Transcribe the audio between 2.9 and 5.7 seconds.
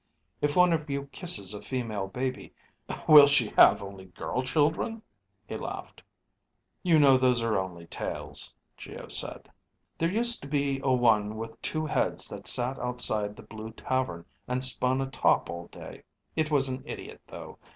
will she have only girl children?" He